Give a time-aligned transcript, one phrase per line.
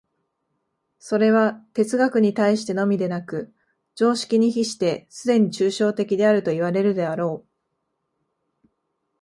[0.97, 3.53] それは哲学に対してのみでなく、
[3.93, 8.67] 常識に比してすでに抽象的であるといわれるであろう。